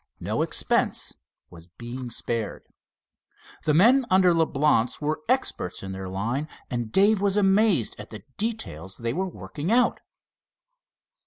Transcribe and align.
No 0.19 0.41
expense 0.41 1.15
was 1.51 1.67
being 1.77 2.09
spared. 2.09 2.63
The 3.65 3.75
men 3.75 4.07
under 4.09 4.33
Leblance 4.33 4.99
were 4.99 5.21
experts 5.29 5.83
in 5.83 5.91
their 5.91 6.09
line, 6.09 6.47
and 6.71 6.91
Dave 6.91 7.21
was 7.21 7.37
amazed 7.37 7.95
at 7.99 8.09
the 8.09 8.23
details 8.35 8.97
they 8.97 9.13
were 9.13 9.27
working 9.29 9.71
out. 9.71 9.99